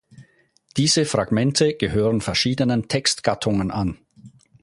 [0.77, 3.99] Diese Fragmente gehören verschiedenen Textgattungen an.